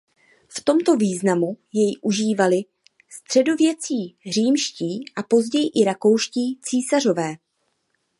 V 0.47 0.59
tomto 0.63 0.95
významu 0.97 1.57
jej 1.73 1.93
užívali 2.01 2.61
středověcí 3.09 4.17
římští 4.33 5.05
a 5.17 5.23
později 5.23 5.69
i 5.75 5.85
rakouští 5.85 6.59
císařové. 6.61 7.35